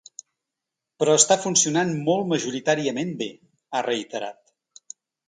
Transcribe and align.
“Però 1.01 1.17
està 1.19 1.35
funcionant 1.43 1.91
molt 2.07 2.25
majoritàriament 2.31 3.13
bé”, 3.21 3.29
ha 3.81 3.85
reiterat. 3.89 4.95